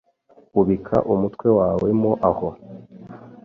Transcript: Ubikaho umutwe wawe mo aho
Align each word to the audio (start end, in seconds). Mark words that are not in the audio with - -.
Ubikaho 0.59 1.07
umutwe 1.13 1.47
wawe 1.59 1.87
mo 2.01 2.11
aho 2.29 2.47